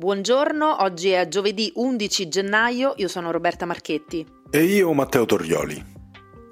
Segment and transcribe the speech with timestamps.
[0.00, 4.24] Buongiorno, oggi è giovedì 11 gennaio, io sono Roberta Marchetti.
[4.48, 5.97] E io Matteo Torrioli.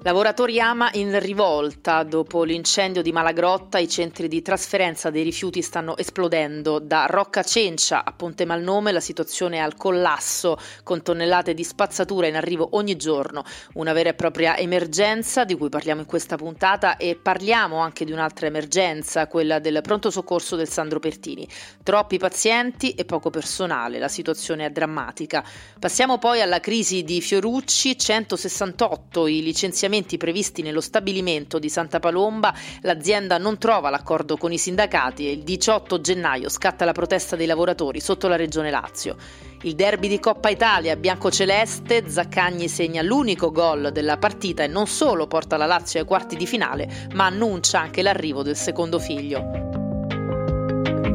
[0.07, 2.03] Lavoratori Ama in rivolta.
[2.03, 6.79] Dopo l'incendio di Malagrotta i centri di trasferenza dei rifiuti stanno esplodendo.
[6.79, 12.27] Da Rocca Cencia a Ponte Malnome la situazione è al collasso, con tonnellate di spazzatura
[12.27, 13.43] in arrivo ogni giorno.
[13.73, 18.13] Una vera e propria emergenza di cui parliamo in questa puntata e parliamo anche di
[18.13, 21.45] un'altra emergenza, quella del pronto soccorso del Sandro Pertini.
[21.83, 25.43] Troppi pazienti e poco personale, la situazione è drammatica.
[25.77, 32.53] Passiamo poi alla crisi di Fiorucci, 168 i licenziamenti previsti nello stabilimento di Santa Palomba,
[32.81, 37.47] l'azienda non trova l'accordo con i sindacati e il 18 gennaio scatta la protesta dei
[37.47, 39.15] lavoratori sotto la regione Lazio.
[39.63, 45.25] Il derby di Coppa Italia bianco-celeste, Zaccagni segna l'unico gol della partita e non solo
[45.25, 49.67] porta la Lazio ai quarti di finale, ma annuncia anche l'arrivo del secondo figlio.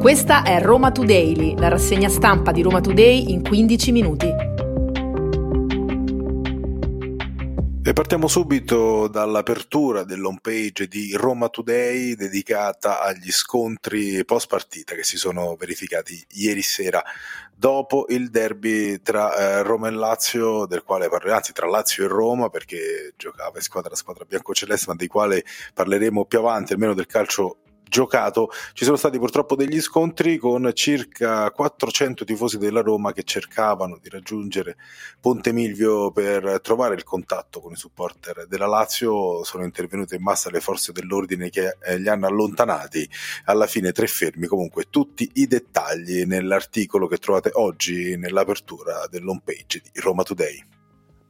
[0.00, 4.71] Questa è Roma Today, la rassegna stampa di Roma Today in 15 minuti.
[7.84, 15.02] E partiamo subito dall'apertura dell'home page di Roma Today dedicata agli scontri post partita che
[15.02, 17.02] si sono verificati ieri sera
[17.52, 22.08] dopo il derby tra eh, Roma e Lazio, del quale parleremo, anzi tra Lazio e
[22.08, 25.42] Roma, perché giocava in squadra, squadra bianco-celeste, ma dei quali
[25.74, 27.61] parleremo più avanti, almeno del calcio
[27.92, 28.50] giocato.
[28.72, 34.08] Ci sono stati purtroppo degli scontri con circa 400 tifosi della Roma che cercavano di
[34.08, 34.76] raggiungere
[35.20, 39.44] Ponte Milvio per trovare il contatto con i supporter della Lazio.
[39.44, 43.06] Sono intervenute in massa le forze dell'ordine che li hanno allontanati.
[43.44, 44.46] Alla fine tre fermi.
[44.46, 50.81] Comunque tutti i dettagli nell'articolo che trovate oggi nell'apertura dell'home page di Roma Today.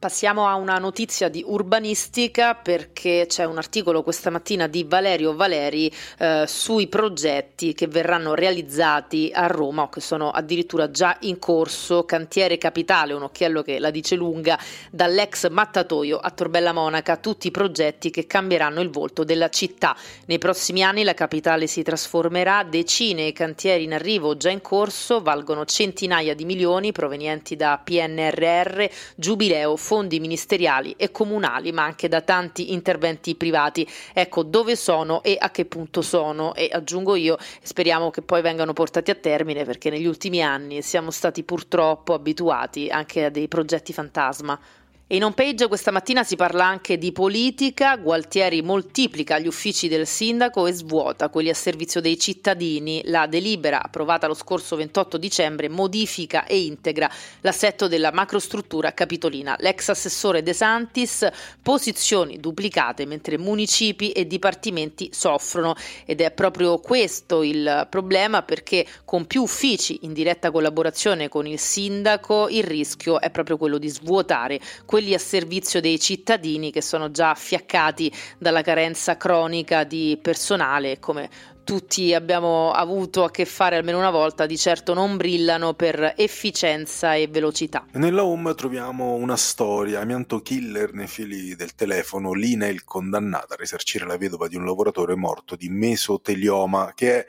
[0.03, 5.89] Passiamo a una notizia di urbanistica perché c'è un articolo questa mattina di Valerio Valeri
[6.17, 12.03] eh, sui progetti che verranno realizzati a Roma o che sono addirittura già in corso.
[12.03, 14.59] Cantiere Capitale, un occhiello che la dice lunga,
[14.91, 19.95] dall'ex mattatoio a Torbella Monaca, tutti i progetti che cambieranno il volto della città.
[20.25, 25.21] Nei prossimi anni la capitale si trasformerà, decine i cantieri in arrivo già in corso,
[25.21, 28.83] valgono centinaia di milioni provenienti da PNRR,
[29.15, 33.87] Giubileo, fondi ministeriali e comunali, ma anche da tanti interventi privati.
[34.11, 38.73] Ecco dove sono e a che punto sono e aggiungo io, speriamo che poi vengano
[38.73, 43.93] portati a termine perché negli ultimi anni siamo stati purtroppo abituati anche a dei progetti
[43.93, 44.59] fantasma.
[45.07, 50.07] In home page questa mattina si parla anche di politica, Gualtieri moltiplica gli uffici del
[50.07, 53.01] sindaco e svuota quelli a servizio dei cittadini.
[53.07, 59.57] La delibera approvata lo scorso 28 dicembre modifica e integra l'assetto della macrostruttura capitolina.
[59.59, 61.27] L'ex assessore De Santis,
[61.61, 65.75] posizioni duplicate mentre municipi e dipartimenti soffrono
[66.05, 71.59] ed è proprio questo il problema perché con più uffici in diretta collaborazione con il
[71.59, 74.61] sindaco il rischio è proprio quello di svuotare
[74.93, 81.31] quelli a servizio dei cittadini che sono già affiaccati dalla carenza cronica di personale, come
[81.63, 87.15] tutti abbiamo avuto a che fare almeno una volta, di certo non brillano per efficienza
[87.15, 87.87] e velocità.
[87.93, 93.57] Nella home troviamo una storia, amianto killer nei fili del telefono, Lina il condannata a
[93.57, 97.25] risarcire la vedova di un lavoratore morto di mesotelioma, che è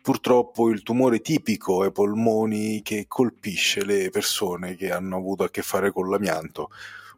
[0.00, 5.62] purtroppo il tumore tipico ai polmoni che colpisce le persone che hanno avuto a che
[5.62, 6.70] fare con l'amianto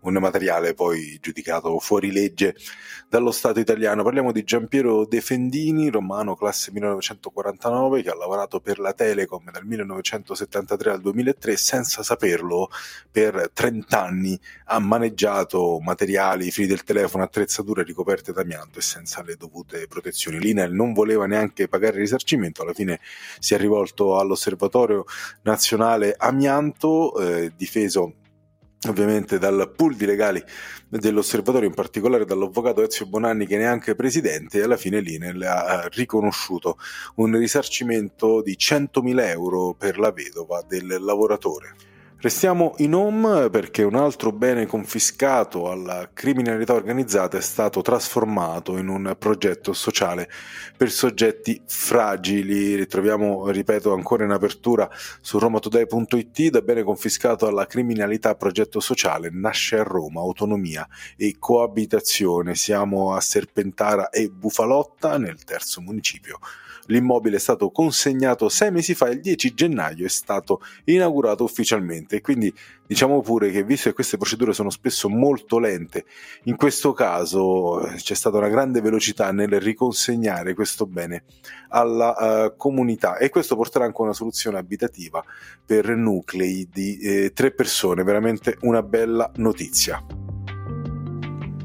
[0.02, 2.54] un materiale poi giudicato fuori legge
[3.08, 4.02] dallo Stato italiano.
[4.02, 10.90] Parliamo di Giampiero Defendini, romano classe 1949, che ha lavorato per la Telecom dal 1973
[10.90, 12.70] al 2003, senza saperlo
[13.10, 19.36] per 30 anni ha maneggiato materiali, fili del telefono, attrezzature ricoperte d'amianto e senza le
[19.36, 20.38] dovute protezioni.
[20.38, 23.00] L'INEL non voleva neanche pagare il risarcimento, alla fine
[23.38, 25.04] si è rivolto all'Osservatorio
[25.42, 28.14] Nazionale Amianto, eh, difeso
[28.88, 30.42] ovviamente dal pool di legali
[30.88, 36.78] dell'osservatorio, in particolare dall'avvocato Ezio Bonanni che neanche presidente e alla fine l'INEL ha riconosciuto
[37.16, 41.89] un risarcimento di 100.000 euro per la vedova del lavoratore.
[42.22, 48.88] Restiamo in home perché un altro bene confiscato alla criminalità organizzata è stato trasformato in
[48.88, 50.28] un progetto sociale
[50.76, 52.74] per soggetti fragili.
[52.74, 54.86] Ritroviamo, ripeto, ancora in apertura
[55.22, 62.54] su romatoday.it da bene confiscato alla criminalità progetto sociale nasce a Roma autonomia e coabitazione.
[62.54, 66.38] Siamo a Serpentara e Bufalotta nel terzo municipio
[66.90, 72.20] L'immobile è stato consegnato sei mesi fa, il 10 gennaio è stato inaugurato ufficialmente.
[72.20, 72.52] Quindi
[72.86, 76.04] diciamo pure che visto che queste procedure sono spesso molto lente,
[76.44, 81.24] in questo caso eh, c'è stata una grande velocità nel riconsegnare questo bene
[81.68, 83.16] alla uh, comunità.
[83.16, 85.24] E questo porterà anche a una soluzione abitativa
[85.64, 90.19] per nuclei di eh, tre persone, veramente una bella notizia.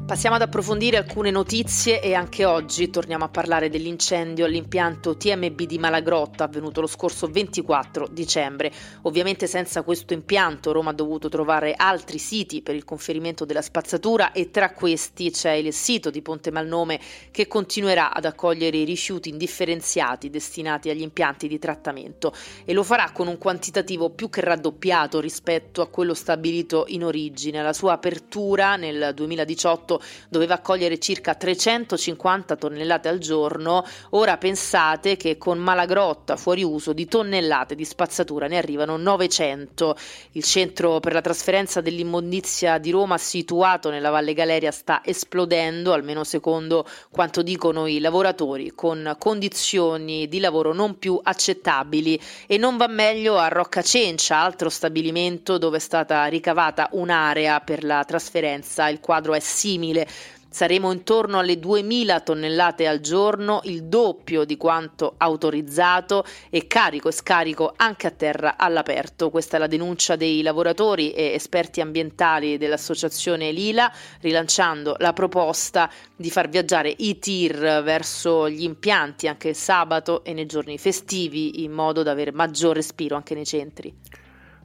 [0.06, 5.80] Passiamo ad approfondire alcune notizie e anche oggi torniamo a parlare dell'incendio all'impianto TMB di
[5.80, 8.70] Malagrotta avvenuto lo scorso 24 dicembre.
[9.02, 14.30] Ovviamente senza questo impianto Roma ha dovuto trovare altri siti per il conferimento della spazzatura
[14.30, 17.00] e tra questi c'è il sito di Ponte Malnome
[17.32, 22.32] che continuerà ad accogliere i rifiuti indifferenziati destinati agli impianti di trattamento
[22.64, 27.60] e lo farà con un quantitativo più che raddoppiato rispetto a quello stabilito in origine.
[27.60, 29.94] La sua apertura nel 2018
[30.28, 37.06] doveva accogliere circa 350 tonnellate al giorno, ora pensate che con Malagrotta fuori uso di
[37.06, 39.96] tonnellate di spazzatura ne arrivano 900.
[40.32, 46.24] Il centro per la trasferenza dell'immondizia di Roma situato nella Valle Galeria sta esplodendo, almeno
[46.24, 52.86] secondo quanto dicono i lavoratori, con condizioni di lavoro non più accettabili e non va
[52.86, 58.88] meglio a Roccacencia, altro stabilimento dove è stata ricavata un'area per la trasferenza.
[58.88, 60.06] Il quadro è simile simile.
[60.48, 67.12] Saremo intorno alle 2.000 tonnellate al giorno, il doppio di quanto autorizzato e carico e
[67.12, 69.28] scarico anche a terra all'aperto.
[69.28, 76.30] Questa è la denuncia dei lavoratori e esperti ambientali dell'associazione Lila, rilanciando la proposta di
[76.30, 81.72] far viaggiare i tir verso gli impianti anche il sabato e nei giorni festivi in
[81.72, 83.94] modo da avere maggior respiro anche nei centri.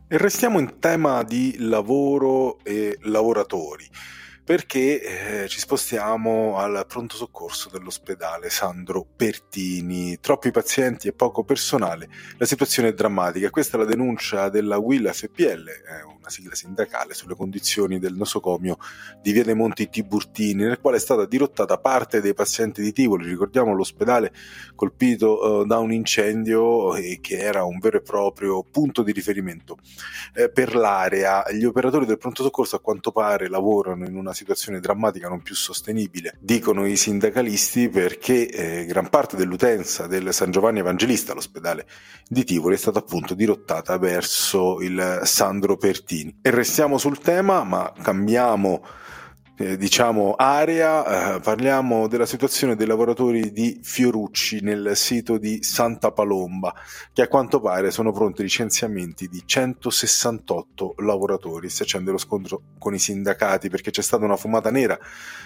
[0.08, 3.90] E restiamo in tema di lavoro e lavoratori
[4.52, 10.20] perché eh, ci spostiamo al pronto soccorso dell'ospedale Sandro Pertini.
[10.20, 13.50] Troppi pazienti e poco personale, la situazione è drammatica.
[13.50, 15.70] Questa è la denuncia della Will FPL,
[16.18, 18.78] una sigla sindacale, sulle condizioni del nosocomio
[19.22, 23.30] di Via dei Monti Tiburtini, nel quale è stata dirottata parte dei pazienti di Tivoli.
[23.30, 24.34] Ricordiamo l'ospedale
[24.76, 29.78] colpito eh, da un incendio e che era un vero e proprio punto di riferimento
[30.34, 31.50] eh, per l'area.
[31.54, 35.54] Gli operatori del pronto soccorso a quanto pare lavorano in una situazione drammatica non più
[35.54, 41.86] sostenibile, dicono i sindacalisti, perché eh, gran parte dell'utenza del San Giovanni Evangelista, l'ospedale
[42.28, 46.40] di Tivoli, è stata appunto dirottata verso il Sandro Pertini.
[46.42, 48.84] E restiamo sul tema, ma cambiamo
[49.62, 56.12] eh, diciamo area, eh, parliamo della situazione dei lavoratori di Fiorucci nel sito di Santa
[56.12, 56.74] Palomba,
[57.14, 61.70] che a quanto pare sono pronti licenziamenti di 168 lavoratori.
[61.70, 64.98] Si accende lo scontro con i sindacati perché c'è stata una fumata nera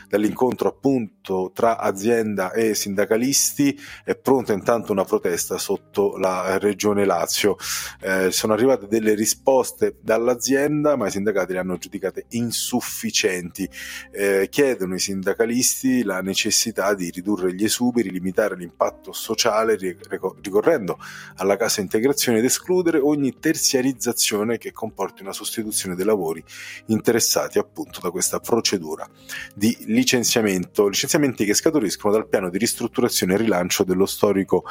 [0.07, 3.77] dall'incontro appunto tra azienda e sindacalisti.
[4.03, 7.57] È pronta intanto una protesta sotto la regione Lazio.
[7.99, 13.69] Eh, sono arrivate delle risposte dall'azienda, ma i sindacati le hanno giudicate insufficienti
[14.11, 19.77] eh, chiedono i sindacalisti la necessità di ridurre gli esuberi, limitare l'impatto sociale
[20.41, 20.97] ricorrendo
[21.35, 26.43] alla cassa integrazione ed escludere ogni terziarizzazione che comporti una sostituzione dei lavori
[26.87, 29.07] interessati appunto da questa procedura
[29.53, 34.63] di licenziamento, licenziamenti che scaturiscono dal piano di ristrutturazione e rilancio dello storico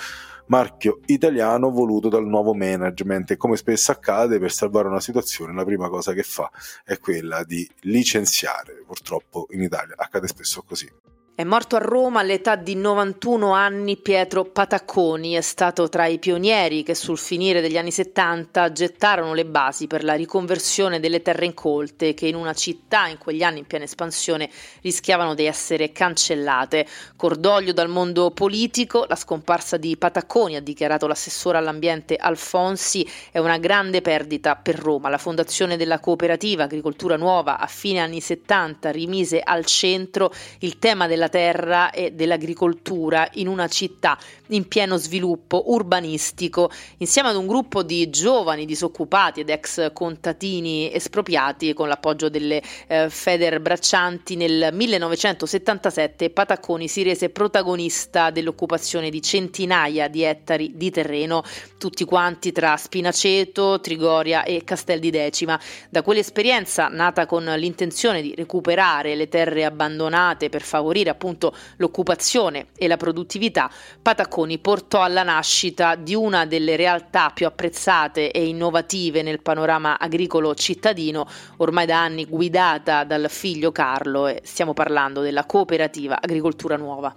[0.47, 5.65] marchio italiano voluto dal nuovo management e come spesso accade per salvare una situazione la
[5.65, 6.51] prima cosa che fa
[6.85, 8.83] è quella di licenziare.
[8.87, 10.91] Purtroppo in Italia accade spesso così.
[11.37, 16.85] È morto a Roma all'età di 91 anni Pietro Patacconi, è stato tra i pionieri
[16.85, 22.15] che sul finire degli anni 70 gettarono le basi per la riconversione delle terre incolte
[22.15, 24.49] che in una città in quegli anni in piena espansione
[24.83, 26.87] rischiavano di essere cancellate.
[27.17, 33.59] Cordoglio dal mondo politico, la scomparsa di Patacconi, ha dichiarato l'assessore all'ambiente Alfonsi, è una
[33.59, 35.09] grande perdita per Roma.
[35.09, 41.09] La fondazione della cooperativa Agricoltura Nuova a fine anni 70 rimise al centro il tema
[41.09, 47.47] della della terra e dell'agricoltura in una città in pieno sviluppo urbanistico, insieme ad un
[47.47, 54.69] gruppo di giovani disoccupati ed ex contadini espropriati con l'appoggio delle eh, Feder Braccianti nel
[54.73, 61.43] 1977 Patacconi si rese protagonista dell'occupazione di centinaia di ettari di terreno,
[61.79, 65.59] tutti quanti tra Spinaceto, Trigoria e Castel di Decima.
[65.89, 72.87] Da quell'esperienza, nata con l'intenzione di recuperare le terre abbandonate per favorire appunto l'occupazione e
[72.87, 73.71] la produttività,
[74.03, 80.55] Patacconi portò alla nascita di una delle realtà più apprezzate e innovative nel panorama agricolo
[80.55, 81.27] cittadino,
[81.59, 87.17] ormai da anni guidata dal figlio Carlo e stiamo parlando della cooperativa Agricoltura Nuova.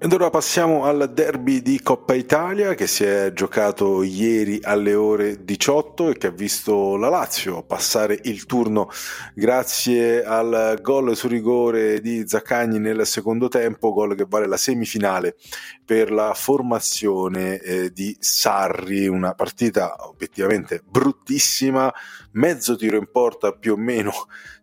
[0.00, 5.44] Ed ora passiamo al derby di Coppa Italia che si è giocato ieri alle ore
[5.44, 8.90] 18 e che ha visto la Lazio passare il turno
[9.34, 15.34] grazie al gol su rigore di Zaccagni nel secondo tempo, gol che vale la semifinale
[15.84, 21.92] per la formazione eh, di Sarri, una partita obiettivamente bruttissima,
[22.32, 24.12] mezzo tiro in porta più o meno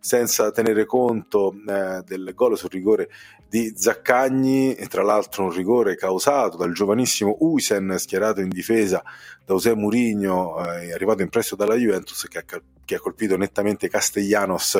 [0.00, 3.10] senza tenere conto eh, del gol sul rigore
[3.48, 9.02] di Zaccagni, e tra l'altro un rigore causato dal giovanissimo Uisen schierato in difesa
[9.44, 13.90] da José Mourinho, eh, arrivato in prestito dalla Juventus, che ha, che ha, colpito nettamente
[13.90, 14.78] Castellanos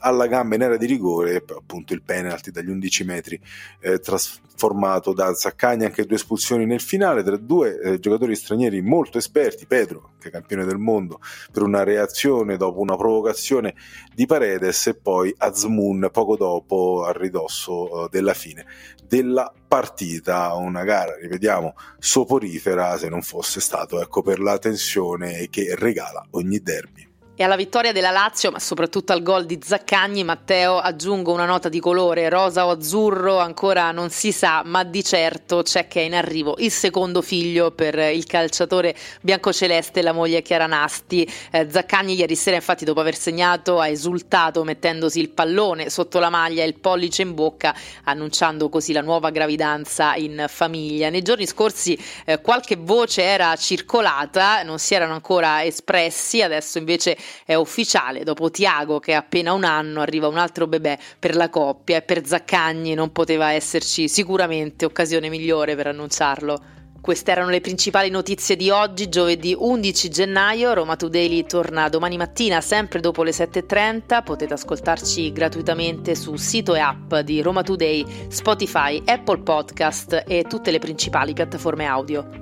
[0.00, 3.40] alla gamba in area di rigore, appunto il penalty dagli 11 metri
[3.80, 9.18] eh, trasformato da Zaccagni, anche due espulsioni nel finale tra due eh, giocatori stranieri molto
[9.18, 11.20] esperti, Pedro, che è campione del mondo,
[11.52, 13.74] per una reazione dopo una provocazione
[14.12, 18.66] di Paredes e poi Azmoun poco dopo a ridosso eh, della fine
[19.12, 25.74] della partita, una gara, rivediamo, soporifera se non fosse stato ecco, per la tensione che
[25.76, 27.11] regala ogni derby.
[27.34, 31.70] E alla vittoria della Lazio, ma soprattutto al gol di Zaccagni, Matteo aggiungo una nota
[31.70, 36.04] di colore rosa o azzurro, ancora non si sa, ma di certo c'è che è
[36.04, 41.26] in arrivo il secondo figlio per il calciatore biancoceleste e la moglie Chiara Nasti.
[41.50, 46.28] Eh, Zaccagni ieri sera infatti dopo aver segnato ha esultato mettendosi il pallone sotto la
[46.28, 47.74] maglia e il pollice in bocca,
[48.04, 51.08] annunciando così la nuova gravidanza in famiglia.
[51.08, 57.16] Nei giorni scorsi eh, qualche voce era circolata, non si erano ancora espressi, adesso invece
[57.44, 61.48] è ufficiale, dopo Tiago che ha appena un anno arriva un altro bebè per la
[61.48, 66.80] coppia e per Zaccagni non poteva esserci sicuramente occasione migliore per annunciarlo.
[67.02, 70.72] Queste erano le principali notizie di oggi, giovedì 11 gennaio.
[70.72, 74.22] Roma Today torna domani mattina, sempre dopo le 7.30.
[74.22, 80.70] Potete ascoltarci gratuitamente su sito e app di Roma Today, Spotify, Apple Podcast e tutte
[80.70, 82.41] le principali piattaforme audio.